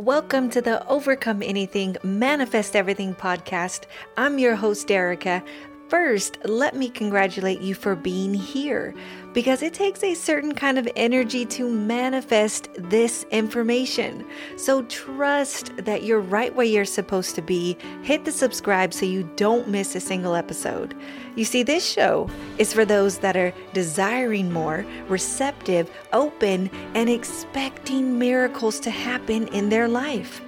[0.00, 3.82] Welcome to the Overcome Anything, Manifest Everything podcast.
[4.16, 5.46] I'm your host, Derika.
[5.90, 8.94] First, let me congratulate you for being here
[9.32, 14.26] because it takes a certain kind of energy to manifest this information.
[14.56, 17.76] So trust that you're right where you're supposed to be.
[18.02, 20.94] Hit the subscribe so you don't miss a single episode.
[21.36, 28.18] You see, this show is for those that are desiring more, receptive, open, and expecting
[28.18, 30.42] miracles to happen in their life.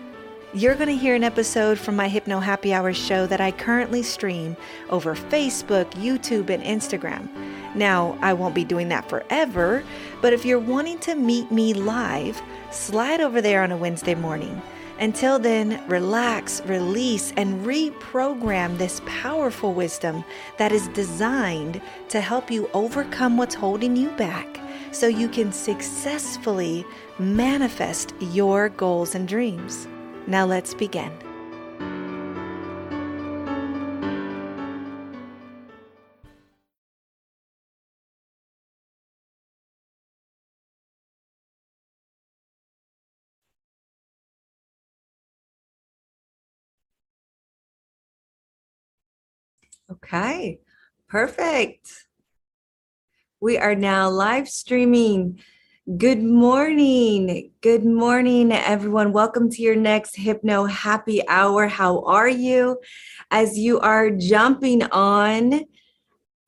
[0.55, 4.03] You're going to hear an episode from my Hypno Happy Hour show that I currently
[4.03, 4.55] stream
[4.91, 7.27] over Facebook, YouTube, and Instagram.
[7.75, 9.83] Now, I won't be doing that forever,
[10.21, 14.61] but if you're wanting to meet me live, slide over there on a Wednesday morning.
[15.01, 20.23] Until then, relax, release, and reprogram this powerful wisdom
[20.59, 24.61] that is designed to help you overcome what's holding you back
[24.91, 26.85] so you can successfully
[27.19, 29.89] manifest your goals and dreams.
[30.27, 31.13] Now let's begin.
[49.91, 50.61] Okay,
[51.09, 52.07] perfect.
[53.41, 55.41] We are now live streaming
[55.99, 57.51] Good morning.
[57.61, 59.13] Good morning, everyone.
[59.13, 61.67] Welcome to your next Hypno Happy Hour.
[61.67, 62.79] How are you?
[63.33, 65.65] As you are jumping on,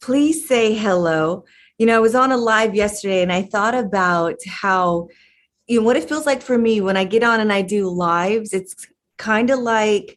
[0.01, 1.45] please say hello.
[1.79, 5.09] You know, I was on a live yesterday and I thought about how,
[5.67, 7.89] you know, what it feels like for me when I get on and I do
[7.89, 8.53] lives.
[8.53, 8.87] It's
[9.19, 10.17] kind of like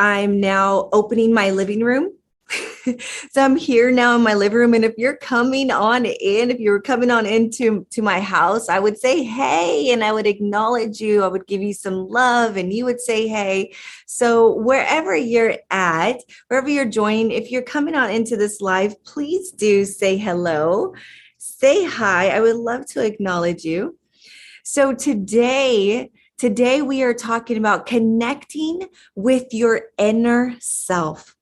[0.00, 2.10] I'm now opening my living room
[3.30, 4.74] so I'm here now in my living room.
[4.74, 8.78] And if you're coming on in, if you're coming on into to my house, I
[8.78, 11.22] would say hey, and I would acknowledge you.
[11.22, 13.74] I would give you some love, and you would say hey.
[14.06, 19.50] So wherever you're at, wherever you're joining, if you're coming on into this live, please
[19.52, 20.94] do say hello,
[21.36, 22.28] say hi.
[22.28, 23.98] I would love to acknowledge you.
[24.64, 31.34] So today, today we are talking about connecting with your inner self.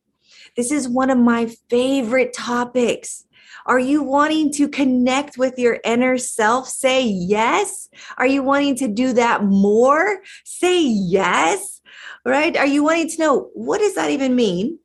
[0.57, 3.25] This is one of my favorite topics.
[3.67, 6.69] Are you wanting to connect with your inner self?
[6.69, 7.89] Say yes.
[8.17, 10.21] Are you wanting to do that more?
[10.45, 11.81] Say yes.
[12.25, 12.57] Right?
[12.57, 14.79] Are you wanting to know what does that even mean?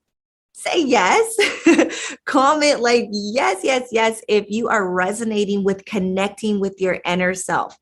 [0.54, 1.36] Say yes.
[2.26, 7.78] Comment like yes, yes, yes if you are resonating with connecting with your inner self.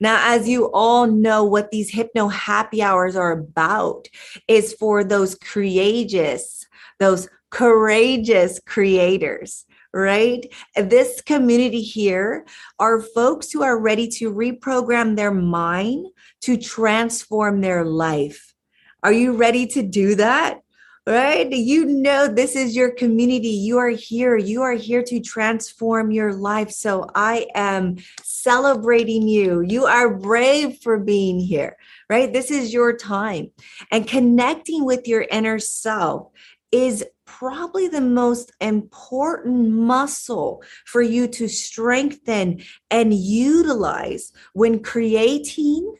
[0.00, 4.08] Now, as you all know, what these hypno happy hours are about
[4.48, 6.66] is for those courageous,
[7.00, 10.46] those courageous creators right?
[10.76, 12.46] This community here
[12.78, 16.06] are folks who are ready to reprogram their mind
[16.42, 18.54] to transform their life.
[19.02, 20.60] Are you ready to do that?
[21.06, 21.50] Right?
[21.50, 23.48] You know, this is your community.
[23.48, 24.36] You are here.
[24.36, 26.70] You are here to transform your life.
[26.70, 29.62] So I am celebrating you.
[29.62, 31.76] You are brave for being here,
[32.08, 32.32] right?
[32.32, 33.50] This is your time.
[33.90, 36.28] And connecting with your inner self
[36.72, 45.94] is probably the most important muscle for you to strengthen and utilize when creating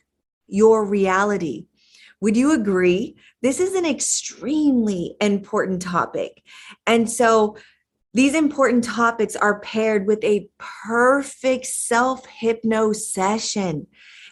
[0.47, 1.65] your reality.
[2.21, 3.15] Would you agree?
[3.41, 6.43] This is an extremely important topic.
[6.85, 7.57] And so,
[8.13, 13.87] these important topics are paired with a perfect self hypno session.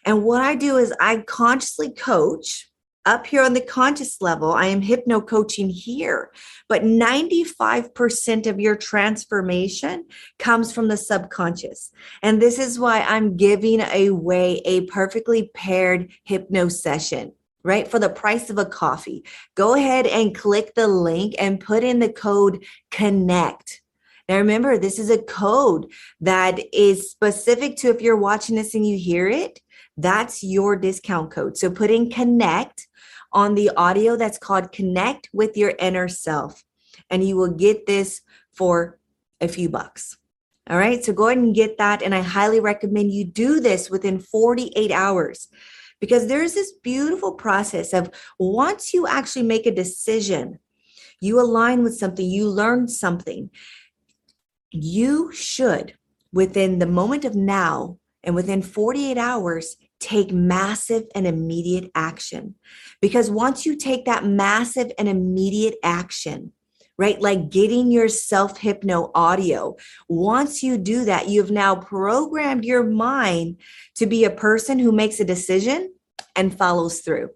[0.05, 2.69] And what I do is I consciously coach
[3.09, 6.31] up here on the conscious level, I am hypno coaching here,
[6.68, 10.06] but 95% of your transformation
[10.38, 11.92] comes from the subconscious.
[12.22, 17.90] And this is why I'm giving away a perfectly paired hypno session right?
[17.90, 19.26] For the price of a coffee.
[19.53, 23.81] Go ahead and click the link and put in the code CONNECT.
[24.30, 25.91] Now, remember, this is a code
[26.22, 29.59] that is specific to if you're watching this and you hear it,
[29.97, 31.58] that's your discount code.
[31.58, 32.88] So put in CONNECT
[33.31, 36.64] on the audio that's called Connect with Your Inner Self.
[37.09, 38.22] And you will get this
[38.53, 38.99] for
[39.41, 40.17] a few bucks.
[40.70, 41.03] All right.
[41.03, 42.03] So go ahead and get that.
[42.03, 45.47] And I highly recommend you do this within 48 hours
[45.99, 50.59] because there's this beautiful process of once you actually make a decision,
[51.22, 53.49] you align with something, you learn something,
[54.72, 55.96] you should,
[56.31, 62.55] within the moment of now and within 48 hours, take massive and immediate action.
[63.01, 66.53] Because once you take that massive and immediate action,
[66.97, 69.75] right, like getting your self hypno audio,
[70.07, 73.57] once you do that, you've now programmed your mind
[73.96, 75.93] to be a person who makes a decision
[76.35, 77.29] and follows through.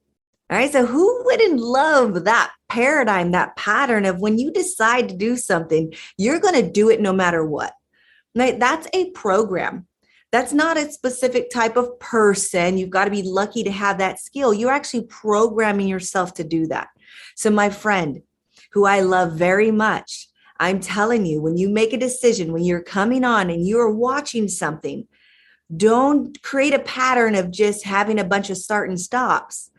[0.50, 0.71] All right.
[0.71, 5.94] So, who wouldn't love that paradigm, that pattern of when you decide to do something,
[6.18, 7.74] you're going to do it no matter what?
[8.36, 8.59] Right?
[8.59, 9.88] That's a program.
[10.33, 12.80] That's not a specific type of person.
[12.80, 14.51] You've got to be lucky to have that skill.
[14.51, 16.88] You're actually programming yourself to do that.
[17.35, 18.24] So, my friend,
[18.71, 20.27] who I love very much,
[20.59, 24.47] I'm telling you, when you make a decision, when you're coming on and you're watching
[24.47, 25.07] something,
[25.77, 29.69] don't create a pattern of just having a bunch of start and stops.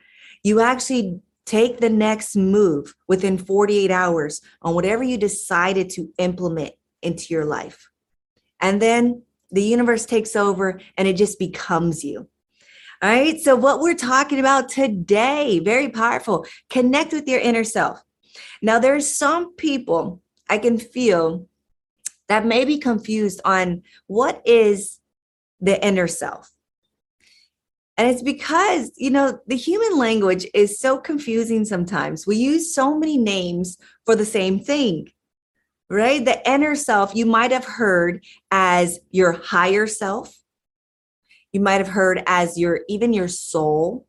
[0.44, 6.74] You actually take the next move within 48 hours on whatever you decided to implement
[7.02, 7.88] into your life.
[8.60, 9.22] And then
[9.54, 12.28] the universe takes over and it just becomes you.
[13.02, 13.40] All right.
[13.40, 18.02] So, what we're talking about today, very powerful, connect with your inner self.
[18.62, 21.48] Now, there's some people I can feel
[22.28, 25.00] that may be confused on what is
[25.60, 26.50] the inner self.
[27.96, 32.26] And it's because, you know, the human language is so confusing sometimes.
[32.26, 35.12] We use so many names for the same thing,
[35.90, 36.25] right?
[36.25, 40.36] The inner self, you might have heard as your higher self.
[41.52, 44.06] You might have heard as your, even your soul.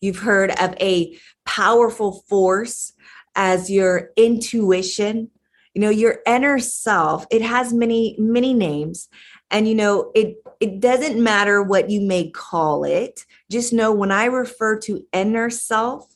[0.00, 2.92] You've heard of a powerful force
[3.34, 5.30] as your intuition.
[5.74, 9.08] You know, your inner self, it has many, many names
[9.50, 14.10] and you know it it doesn't matter what you may call it just know when
[14.10, 16.06] i refer to inner self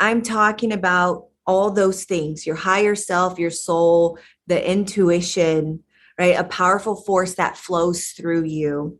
[0.00, 5.82] i'm talking about all those things your higher self your soul the intuition
[6.18, 8.98] right a powerful force that flows through you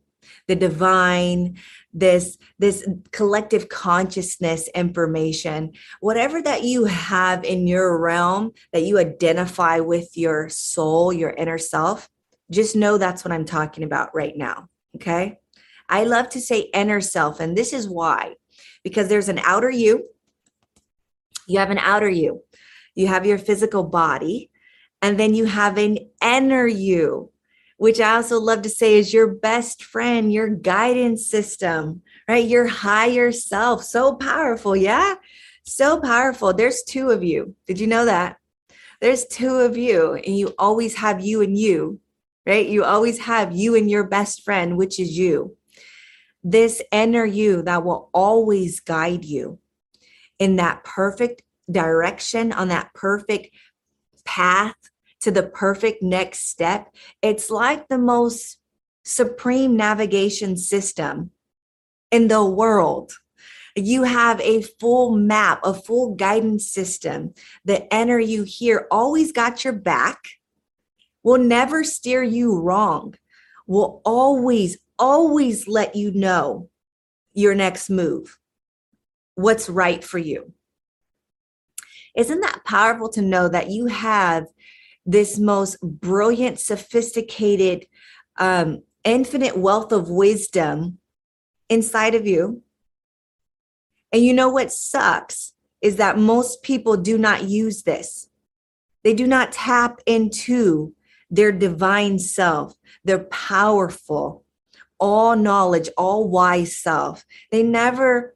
[0.49, 1.57] the divine
[1.93, 9.81] this this collective consciousness information whatever that you have in your realm that you identify
[9.81, 12.09] with your soul your inner self
[12.51, 14.69] just know that's what I'm talking about right now.
[14.97, 15.39] Okay.
[15.89, 18.35] I love to say inner self, and this is why
[18.83, 20.09] because there's an outer you,
[21.47, 22.43] you have an outer you,
[22.95, 24.51] you have your physical body,
[25.03, 27.31] and then you have an inner you,
[27.77, 32.47] which I also love to say is your best friend, your guidance system, right?
[32.47, 33.85] Your higher self.
[33.85, 34.75] So powerful.
[34.75, 35.17] Yeah.
[35.65, 36.55] So powerful.
[36.55, 37.55] There's two of you.
[37.67, 38.37] Did you know that?
[39.01, 42.01] There's two of you, and you always have you and you
[42.47, 42.67] right?
[42.67, 45.57] You always have you and your best friend, which is you.
[46.43, 49.59] This inner you that will always guide you
[50.39, 53.49] in that perfect direction, on that perfect
[54.25, 54.77] path
[55.21, 56.95] to the perfect next step.
[57.23, 58.59] It's like the most
[59.05, 61.31] supreme navigation system
[62.11, 63.13] in the world.
[63.75, 67.35] You have a full map, a full guidance system.
[67.65, 70.19] The inner you here always got your back
[71.23, 73.15] will never steer you wrong,
[73.67, 76.71] will always, always let you know
[77.35, 78.39] your next move,
[79.37, 80.53] what's right for you.
[82.17, 84.47] Isn't that powerful to know that you have
[85.05, 87.87] this most brilliant, sophisticated,
[88.39, 90.99] um, infinite wealth of wisdom
[91.69, 92.63] inside of you?
[94.13, 95.53] And you know what sucks
[95.83, 98.29] is that most people do not use this.
[99.05, 100.95] They do not tap into
[101.31, 102.75] their divine self,
[103.05, 104.45] their powerful,
[104.99, 107.27] all knowledge, all wise self.
[107.51, 108.36] They never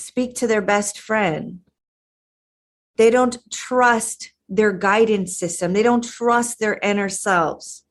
[0.00, 1.60] speak to their best friend.
[2.96, 5.72] They don't trust their guidance system.
[5.72, 7.84] They don't trust their inner selves.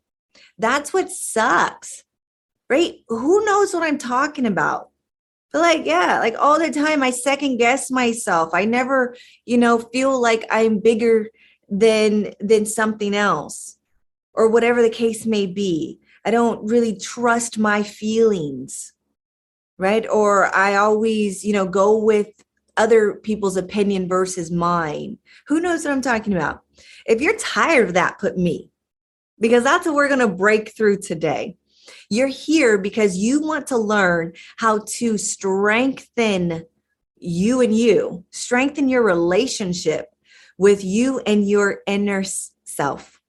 [0.58, 2.04] That's what sucks,
[2.70, 2.96] right?
[3.08, 4.89] Who knows what I'm talking about?
[5.51, 8.54] But like, yeah, like all the time I second guess myself.
[8.54, 11.30] I never, you know, feel like I'm bigger
[11.70, 13.78] than than something else
[14.34, 16.00] or whatever the case may be.
[16.25, 18.94] I don't really trust my feelings,
[19.80, 20.08] right?
[20.08, 22.28] Or I always, you know, go with
[22.78, 25.18] other people's opinion versus mine.
[25.48, 26.62] Who knows what I'm talking about?
[27.08, 28.70] If you're tired of that, put me,
[29.40, 31.58] because that's what we're going to break through today.
[32.10, 36.66] You're here because you want to learn how to strengthen
[37.18, 40.14] you and you, strengthen your relationship
[40.58, 42.24] with you and your inner
[42.64, 43.20] self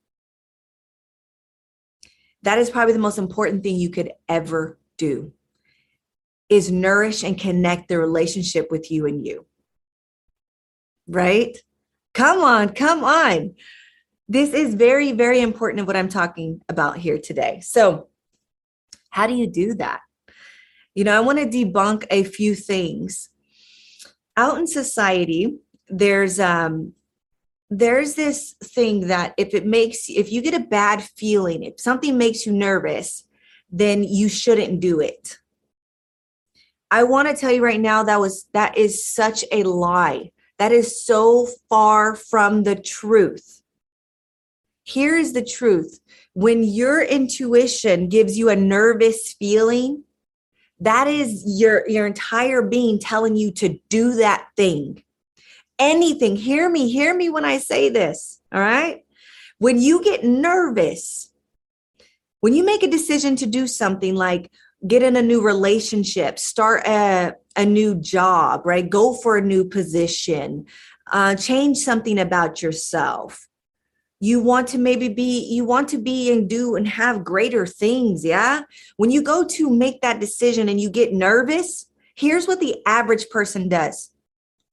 [2.43, 5.33] that is probably the most important thing you could ever do
[6.51, 9.47] is nourish and connect the relationship with you and you.
[11.09, 11.57] Right?
[12.13, 13.55] Come on come on.
[14.29, 17.61] This is very very important of what i'm talking about here today.
[17.63, 18.09] So
[19.11, 20.01] how do you do that?
[20.95, 23.31] You know i want to debunk a few things.
[24.37, 25.59] Out in society
[25.91, 26.95] there's um
[27.69, 32.17] there's this thing that if it makes if you get a bad feeling if something
[32.17, 33.25] makes you nervous
[33.71, 35.40] then you shouldn't do it
[36.91, 40.33] I want to tell you right now that was that is such a lie.
[40.59, 43.63] That is so far from the truth.
[44.83, 46.01] Here is the truth.
[46.35, 50.05] When your intuition gives you a nervous feeling,
[50.81, 55.05] that is your your entire being telling you to do that thing.
[55.79, 56.37] Anything.
[56.37, 59.05] Hear me, hear me when I say this, all right?
[59.59, 61.31] When you get nervous,
[62.41, 64.51] when you make a decision to do something like
[64.87, 68.89] get in a new relationship, start a, a new job, right?
[68.89, 70.67] Go for a new position,
[71.13, 73.47] uh, change something about yourself.
[74.21, 78.25] You want to maybe be, you want to be and do and have greater things.
[78.25, 78.63] Yeah.
[78.97, 83.31] When you go to make that decision and you get nervous, here's what the average
[83.31, 84.11] person does.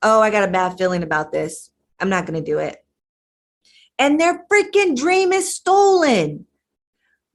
[0.01, 1.69] Oh, I got a bad feeling about this.
[1.99, 2.83] I'm not going to do it.
[3.97, 6.45] And their freaking dream is stolen.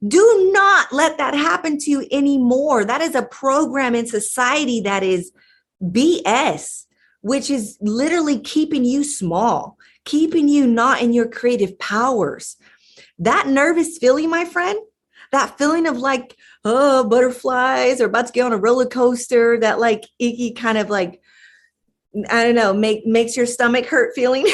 [0.05, 2.83] Do not let that happen to you anymore.
[2.83, 5.31] That is a program in society that is
[5.81, 6.85] BS,
[7.21, 12.57] which is literally keeping you small, keeping you not in your creative powers.
[13.19, 14.77] That nervous feeling, my friend,
[15.31, 19.79] that feeling of like, oh, butterflies or about to get on a roller coaster, that
[19.79, 21.21] like icky kind of like,
[22.29, 24.47] I don't know, make makes your stomach hurt feeling.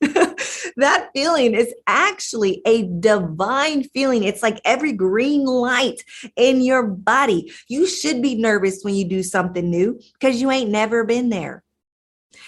[0.76, 4.24] that feeling is actually a divine feeling.
[4.24, 6.02] It's like every green light
[6.36, 7.52] in your body.
[7.68, 11.62] You should be nervous when you do something new because you ain't never been there.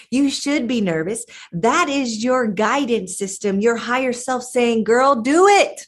[0.09, 1.25] You should be nervous.
[1.51, 5.87] That is your guidance system, your higher self saying, Girl, do it.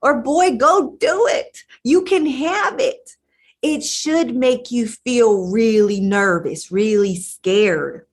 [0.00, 1.58] Or boy, go do it.
[1.84, 3.16] You can have it.
[3.62, 8.06] It should make you feel really nervous, really scared.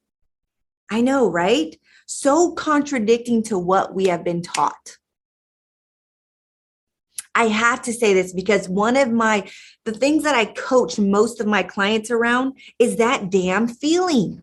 [0.92, 1.76] I know, right?
[2.12, 4.98] So contradicting to what we have been taught.
[7.36, 9.48] I have to say this because one of my
[9.86, 14.42] the things that I coach most of my clients around is that damn feeling.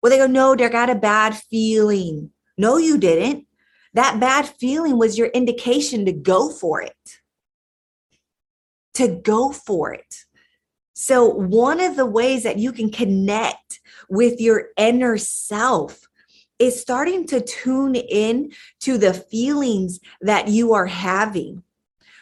[0.00, 2.30] Well, they go, no, they got a bad feeling.
[2.56, 3.46] No, you didn't.
[3.94, 7.18] That bad feeling was your indication to go for it.
[8.94, 10.24] To go for it.
[10.94, 16.06] So, one of the ways that you can connect with your inner self
[16.58, 21.62] is starting to tune in to the feelings that you are having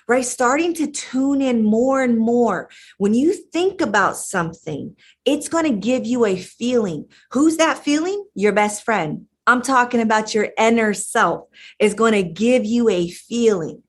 [0.07, 0.25] right?
[0.25, 2.69] Starting to tune in more and more.
[2.99, 7.07] When you think about something, it's going to give you a feeling.
[7.33, 8.26] Who's that feeling?
[8.35, 9.26] Your best friend.
[9.47, 11.49] I'm talking about your inner self
[11.79, 13.83] is going to give you a feeling.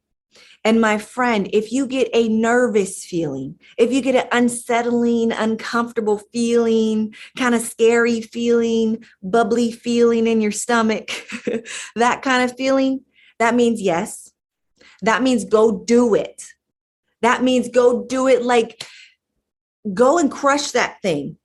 [0.65, 6.17] And my friend, if you get a nervous feeling, if you get an unsettling, uncomfortable
[6.34, 11.12] feeling, kind of scary feeling, bubbly feeling in your stomach,
[11.95, 13.01] that kind of feeling,
[13.38, 14.34] that means yes.
[15.03, 16.43] That means go do it.
[17.22, 18.88] That means go do it like
[19.93, 21.38] go and crush that thing.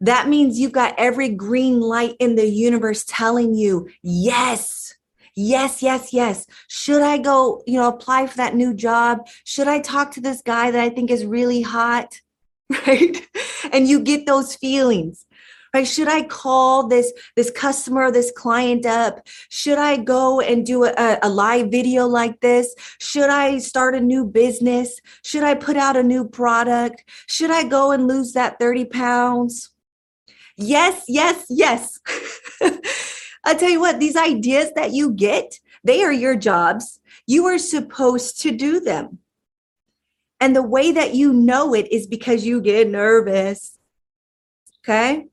[0.00, 4.94] That means you've got every green light in the universe telling you, yes,
[5.38, 6.46] yes, yes, yes.
[6.66, 9.26] Should I go, you know, apply for that new job?
[9.44, 12.20] Should I talk to this guy that I think is really hot?
[12.86, 13.26] Right.
[13.72, 15.24] And you get those feelings.
[15.72, 15.86] Right?
[15.86, 19.26] Should I call this this customer, this client up?
[19.48, 22.74] Should I go and do a, a live video like this?
[22.98, 25.00] Should I start a new business?
[25.24, 27.04] Should I put out a new product?
[27.26, 29.70] Should I go and lose that 30 pounds?
[30.58, 32.00] Yes, yes, yes.
[33.44, 37.00] I tell you what, these ideas that you get, they are your jobs.
[37.26, 39.18] You are supposed to do them.
[40.40, 43.78] And the way that you know it is because you get nervous.
[44.84, 45.26] Okay.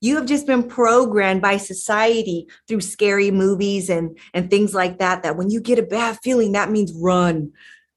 [0.00, 5.22] You have just been programmed by society through scary movies and, and things like that.
[5.22, 7.52] That when you get a bad feeling, that means run.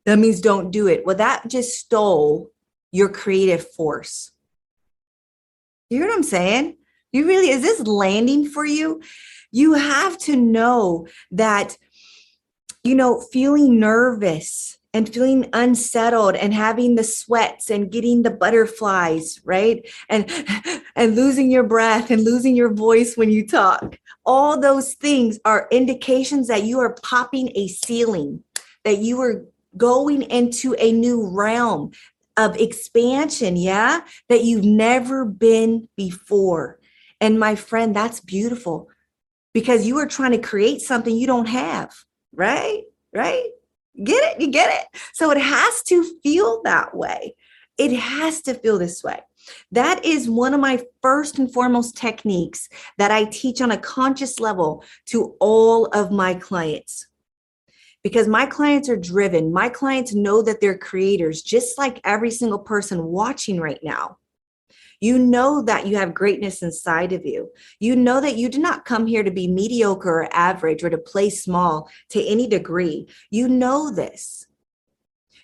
[0.06, 1.06] That means don't do it.
[1.06, 2.50] Well, that just stole
[2.92, 4.32] your creative force.
[5.90, 6.78] You hear what I'm saying?
[7.18, 9.02] You really, is this landing for you?
[9.52, 11.76] You have to know that,
[12.84, 19.40] you know, feeling nervous and feeling unsettled and having the sweats and getting the butterflies,
[19.44, 19.84] right?
[20.10, 20.32] And
[20.96, 23.98] and losing your breath and losing your voice when you talk.
[24.24, 28.44] All those things are indications that you are popping a ceiling,
[28.84, 29.44] that you are
[29.76, 31.94] going into a new realm
[32.38, 36.77] of expansion, yeah, that you've never been before.
[37.20, 38.90] And my friend, that's beautiful
[39.54, 41.94] because you are trying to create something you don't have,
[42.34, 42.84] right?
[43.14, 43.50] Right?
[44.04, 44.42] Get it?
[44.42, 45.02] You get it?
[45.14, 47.36] So it has to feel that way.
[47.78, 49.20] It has to feel this way.
[49.72, 54.40] That is one of my first and foremost techniques that I teach on a conscious
[54.40, 57.08] level to all of my clients.
[58.04, 62.60] Because my clients are driven, my clients know that they're creators, just like every single
[62.60, 64.18] person watching right now.
[65.00, 67.52] You know that you have greatness inside of you.
[67.80, 70.98] You know that you did not come here to be mediocre or average or to
[70.98, 73.08] play small to any degree.
[73.30, 74.48] You know this.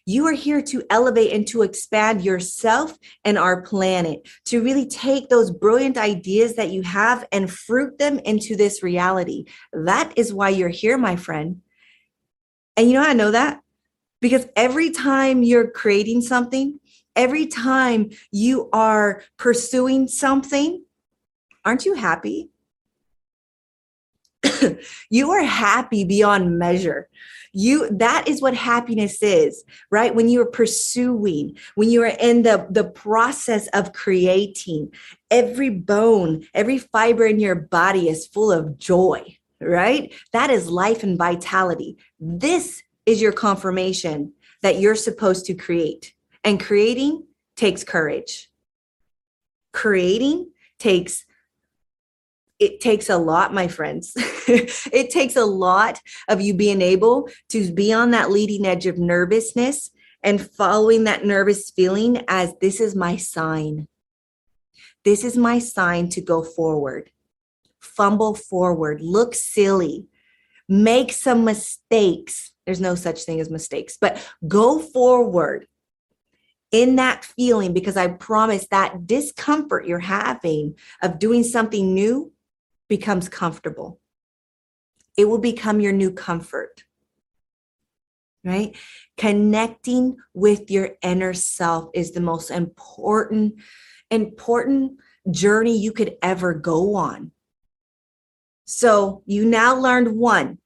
[0.06, 5.30] You are here to elevate and to expand yourself and our planet, to really take
[5.30, 9.46] those brilliant ideas that you have and fruit them into this reality.
[9.72, 11.62] That is why you're here, my friend.
[12.76, 13.62] And you know I know that?
[14.20, 16.80] Because every time you're creating something,
[17.16, 20.84] every time you are pursuing something,
[21.66, 22.50] aren't you happy?
[25.10, 27.08] you are happy beyond measure.
[27.54, 30.14] You that is what happiness is right?
[30.16, 34.92] When you are pursuing when you are in the the process of creating
[35.30, 40.14] every bone every fiber in your body is full of joy right?
[40.32, 41.98] That is life and vitality.
[42.20, 46.13] This is your confirmation that you're supposed to create
[46.44, 48.50] and creating takes courage
[49.74, 51.26] creating takes
[52.60, 54.14] it takes a lot, my friends.
[54.16, 58.98] it takes a lot of you being able to be on that leading edge of
[58.98, 59.90] nervousness
[60.22, 63.88] and following that nervous feeling as this is my sign.
[65.04, 67.12] This is my sign to go forward.
[67.82, 70.06] Fumble forward, look silly,
[70.70, 72.54] make some mistakes.
[72.66, 75.68] There's no such thing as mistakes, but go forward
[76.74, 82.34] in that feeling because I promise that discomfort you're having of doing something new
[82.90, 84.02] becomes comfortable.
[85.16, 86.84] It will become your new comfort.
[88.44, 88.76] Right?
[89.16, 93.54] Connecting with your inner self is the most important,
[94.12, 95.00] important
[95.32, 97.32] journey you could ever go on.
[98.66, 100.58] So you now learned one,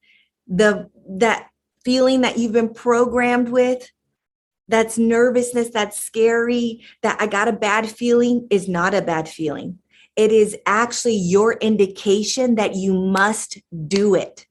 [0.48, 1.50] the that
[1.84, 3.88] feeling that you've been programmed with,
[4.68, 9.80] that's nervousness, that's scary, that I got a bad feeling is not a bad feeling
[10.18, 14.48] it is actually your indication that you must do it.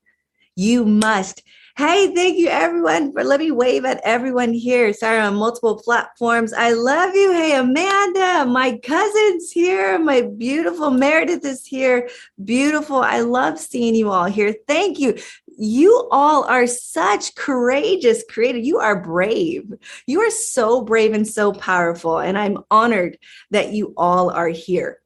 [0.54, 1.42] You must.
[1.76, 4.94] Hey, thank you everyone for let me wave at everyone here.
[4.94, 6.54] Sorry, on multiple platforms.
[6.54, 7.32] I love you.
[7.32, 9.98] Hey, Amanda, my cousin's here.
[9.98, 12.08] My beautiful Meredith is here.
[12.42, 13.02] Beautiful.
[13.02, 14.54] I love seeing you all here.
[14.66, 15.18] Thank you.
[15.58, 18.66] You all are such courageous creators.
[18.66, 19.72] You are brave.
[20.06, 22.18] You are so brave and so powerful.
[22.18, 23.18] And I'm honored
[23.50, 25.00] that you all are here.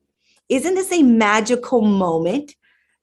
[0.49, 2.57] Isn't this a magical moment?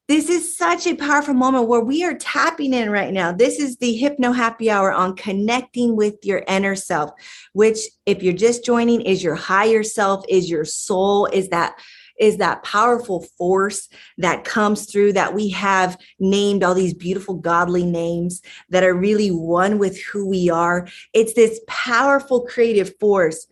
[0.09, 3.33] This is such a powerful moment where we are tapping in right now.
[3.33, 7.11] This is the Hypno Happy Hour on connecting with your inner self,
[7.51, 11.77] which, if you're just joining, is your higher self, is your soul, is that
[12.19, 17.85] is that powerful force that comes through that we have named all these beautiful godly
[17.85, 20.87] names that are really one with who we are.
[21.13, 23.47] It's this powerful creative force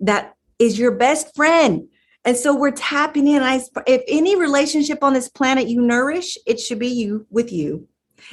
[0.00, 1.88] that is your best friend
[2.24, 3.42] and so we're tapping in.
[3.42, 7.88] I, if any relationship on this planet you nourish, it should be you with you.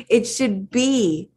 [0.10, 1.30] It should be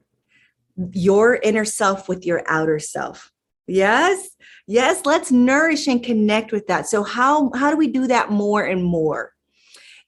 [0.92, 3.32] your inner self with your outer self.
[3.68, 4.30] Yes.
[4.66, 6.88] Yes, let's nourish and connect with that.
[6.88, 9.34] So how how do we do that more and more?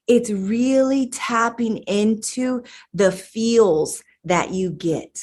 [0.09, 5.23] It's really tapping into the feels that you get.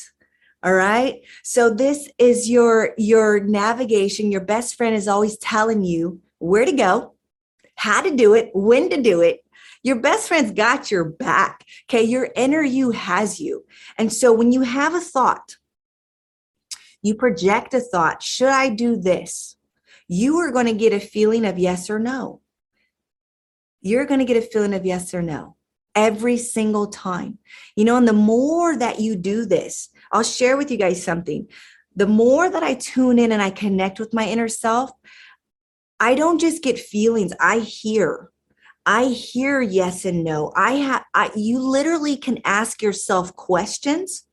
[0.63, 1.21] All right?
[1.43, 4.32] So this is your your navigation.
[4.32, 7.15] Your best friend is always telling you where to go,
[7.76, 9.43] how to do it, when to do it.
[9.82, 11.63] Your best friend's got your back.
[11.89, 12.04] Okay.
[12.04, 13.65] Your inner you has you.
[13.97, 15.58] And so when you have a thought,
[17.08, 19.56] you project a thought, should I do this?
[20.08, 22.41] You are going to get a feeling of yes or no.
[23.82, 25.56] You're going to get a feeling of yes or no
[25.96, 27.39] every single time.
[27.76, 31.48] You know, and the more that you do this, I'll share with you guys something.
[31.96, 34.91] The more that I tune in and I connect with my inner self,
[36.00, 38.30] I don't just get feelings, I hear.
[38.86, 40.54] I hear yes and no.
[40.56, 44.27] I have I, you literally can ask yourself questions.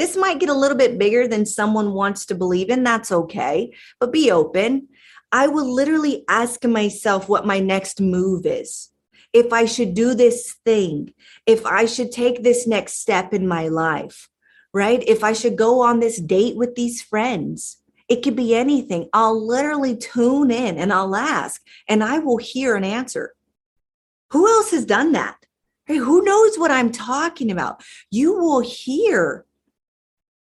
[0.00, 2.84] This might get a little bit bigger than someone wants to believe in.
[2.84, 4.88] That's okay, but be open.
[5.30, 8.88] I will literally ask myself what my next move is.
[9.34, 11.12] If I should do this thing,
[11.44, 14.30] if I should take this next step in my life,
[14.72, 15.04] right?
[15.06, 17.76] If I should go on this date with these friends,
[18.08, 19.06] it could be anything.
[19.12, 21.60] I'll literally tune in and I'll ask,
[21.90, 23.34] and I will hear an answer.
[24.30, 25.36] Who else has done that?
[25.84, 27.82] Hey, who knows what I'm talking about?
[28.10, 29.44] You will hear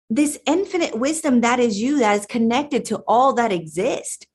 [0.09, 4.25] this infinite wisdom that is you, that is connected to all that exists.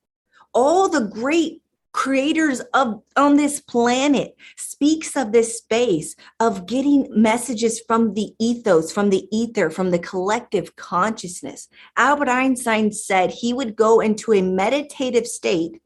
[0.52, 7.82] All the great creators of on this planet speaks of this space of getting messages
[7.86, 13.76] from the ethos from the ether from the collective consciousness albert einstein said he would
[13.76, 15.82] go into a meditative state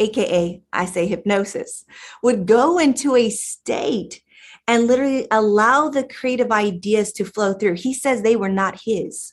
[0.00, 1.84] AKA, I say hypnosis,
[2.22, 4.22] would go into a state
[4.70, 7.74] and literally allow the creative ideas to flow through.
[7.74, 9.32] He says they were not his.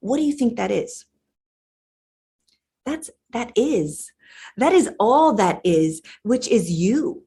[0.00, 1.04] What do you think that is?
[2.84, 4.10] That's that is.
[4.56, 7.22] That is all that is, which is you.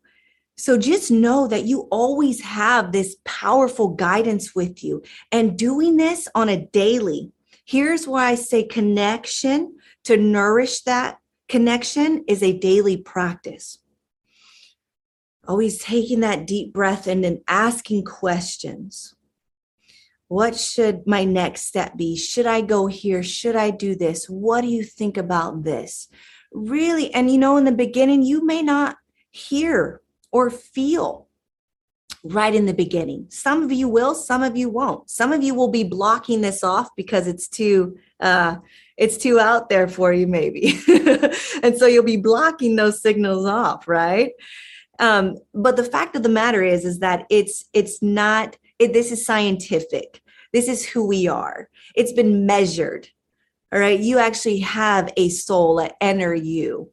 [0.58, 6.28] So just know that you always have this powerful guidance with you and doing this
[6.36, 7.32] on a daily.
[7.64, 13.81] Here's why I say connection to nourish that connection is a daily practice.
[15.48, 19.16] Always taking that deep breath and then asking questions.
[20.28, 22.16] What should my next step be?
[22.16, 23.22] Should I go here?
[23.22, 24.30] Should I do this?
[24.30, 26.08] What do you think about this?
[26.54, 28.98] Really, and you know, in the beginning, you may not
[29.32, 30.02] hear
[30.32, 31.28] or feel
[32.24, 33.26] right in the beginning.
[33.30, 35.10] Some of you will, some of you won't.
[35.10, 38.58] Some of you will be blocking this off because it's too uh
[38.98, 40.80] it's too out there for you maybe.
[41.64, 44.32] and so you'll be blocking those signals off, right?
[45.02, 49.12] Um but the fact of the matter is is that it's it's not it, this
[49.12, 50.22] is scientific.
[50.54, 51.70] This is who we are.
[51.96, 53.10] It's been measured.
[53.74, 56.92] All right, you actually have a soul, an inner you,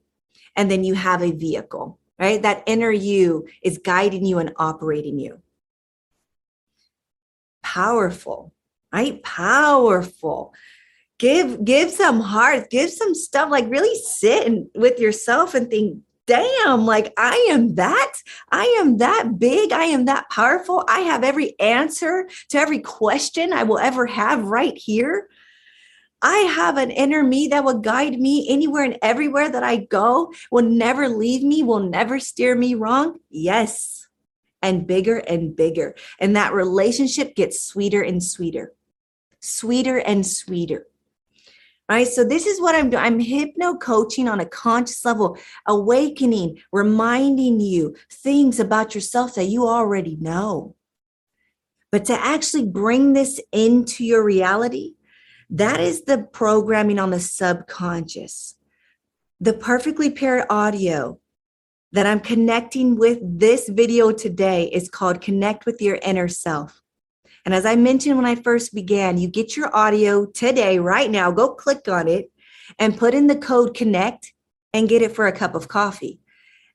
[0.54, 2.42] and then you have a vehicle right?
[2.42, 5.40] That inner you is guiding you and operating you.
[7.62, 8.52] Powerful,
[8.92, 9.22] right?
[9.22, 10.52] Powerful.
[11.18, 16.84] Give give some heart, give some stuff like really sit with yourself and think, damn,
[16.84, 18.12] like I am that.
[18.52, 19.72] I am that big.
[19.72, 20.84] I am that powerful.
[20.86, 25.28] I have every answer to every question I will ever have right here.
[26.20, 30.32] I have an inner me that will guide me anywhere and everywhere that I go,
[30.50, 33.18] will never leave me, will never steer me wrong.
[33.30, 34.06] Yes.
[34.60, 35.94] And bigger and bigger.
[36.18, 38.74] And that relationship gets sweeter and sweeter,
[39.40, 40.88] sweeter and sweeter.
[41.88, 42.06] Right.
[42.06, 43.02] So, this is what I'm doing.
[43.02, 49.66] I'm hypno coaching on a conscious level, awakening, reminding you things about yourself that you
[49.66, 50.76] already know.
[51.90, 54.96] But to actually bring this into your reality,
[55.48, 58.56] that is the programming on the subconscious.
[59.40, 61.20] The perfectly paired audio
[61.92, 66.82] that I'm connecting with this video today is called Connect with Your Inner Self.
[67.48, 71.30] And as I mentioned when I first began, you get your audio today, right now,
[71.30, 72.30] go click on it
[72.78, 74.34] and put in the code CONNECT
[74.74, 76.20] and get it for a cup of coffee.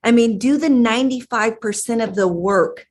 [0.02, 2.88] I mean, do the 95% of the work.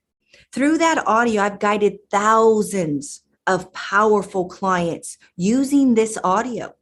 [0.54, 6.74] Through that audio, I've guided thousands of powerful clients using this audio.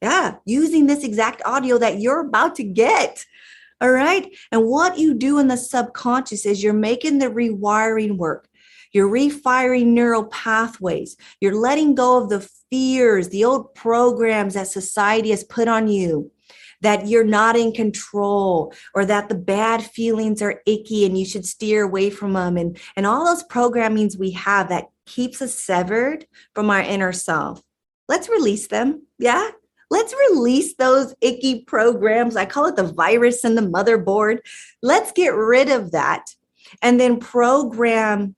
[0.00, 3.26] Yeah, using this exact audio that you're about to get.
[3.82, 4.34] All right.
[4.50, 8.48] And what you do in the subconscious is you're making the rewiring work.
[8.92, 11.16] You're refiring neural pathways.
[11.40, 16.30] You're letting go of the fears, the old programs that society has put on you
[16.82, 21.46] that you're not in control or that the bad feelings are icky and you should
[21.46, 26.26] steer away from them and and all those programmings we have that keeps us severed
[26.54, 27.60] from our inner self.
[28.08, 29.06] Let's release them.
[29.18, 29.50] Yeah.
[29.90, 32.36] Let's release those icky programs.
[32.36, 34.38] I call it the virus in the motherboard.
[34.82, 36.26] Let's get rid of that
[36.82, 38.35] and then program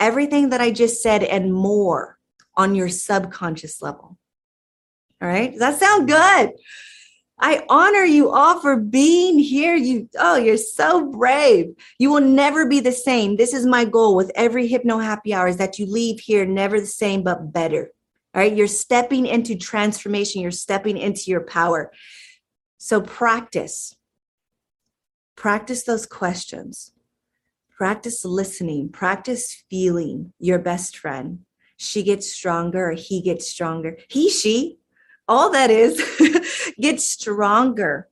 [0.00, 2.18] everything that I just said and more
[2.54, 4.18] on your subconscious level.
[5.20, 5.50] All right.
[5.50, 6.52] Does that sound good?
[7.38, 9.74] I honor you all for being here.
[9.74, 11.74] You, oh, you're so brave.
[11.98, 13.36] You will never be the same.
[13.36, 16.80] This is my goal with every Hypno Happy Hour is that you leave here never
[16.80, 17.90] the same, but better.
[18.34, 18.54] All right.
[18.54, 20.40] You're stepping into transformation.
[20.40, 21.92] You're stepping into your power.
[22.78, 23.94] So practice.
[25.36, 26.92] Practice those questions.
[27.76, 28.88] Practice listening.
[28.88, 31.40] Practice feeling your best friend.
[31.76, 33.98] She gets stronger he gets stronger.
[34.08, 34.78] He, she,
[35.28, 38.08] all that is gets stronger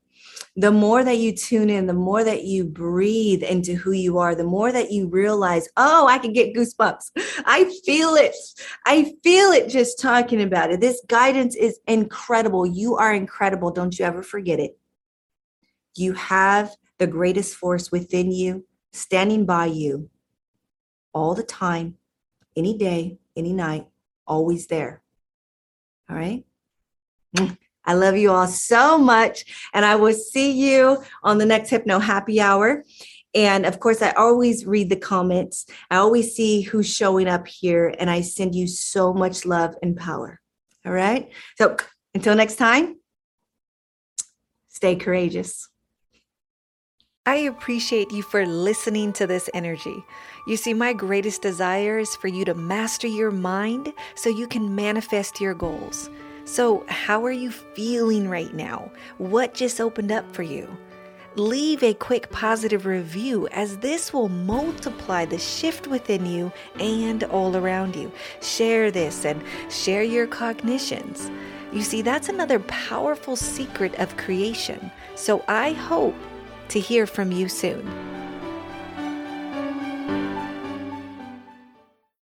[0.57, 4.35] the more that you tune in, the more that you breathe into who you are,
[4.35, 7.11] the more that you realize, oh, I can get goosebumps.
[7.45, 8.37] I feel it.
[8.87, 10.81] I feel it just talking about it.
[10.81, 12.67] This guidance is incredible.
[12.67, 13.73] You are incredible.
[13.73, 14.79] Don't you ever forget it.
[15.97, 18.65] You have the greatest force within you,
[18.95, 20.09] standing by you
[21.13, 21.97] all the time,
[22.57, 23.87] any day, any night,
[24.27, 25.03] always there.
[26.09, 26.45] All right.
[27.37, 27.59] Mm.
[27.85, 29.69] I love you all so much.
[29.75, 32.85] And I will see you on the next Hypno Happy Hour.
[33.35, 35.67] And of course, I always read the comments.
[35.91, 37.95] I always see who's showing up here.
[37.99, 40.41] And I send you so much love and power.
[40.87, 41.31] All right.
[41.59, 41.77] So
[42.15, 43.01] until next time,
[44.69, 45.69] stay courageous.
[47.27, 50.05] I appreciate you for listening to this energy.
[50.47, 54.75] You see, my greatest desire is for you to master your mind so you can
[54.75, 56.11] manifest your goals.
[56.45, 58.91] So, how are you feeling right now?
[59.17, 60.69] What just opened up for you?
[61.37, 67.57] leave a quick positive review as this will multiply the shift within you and all
[67.57, 68.13] around you.
[68.41, 71.33] Share this and share your cognitions.
[71.73, 74.93] You see, that's another powerful secret of creation.
[75.17, 76.15] So I hope
[76.69, 77.87] to hear from you soon.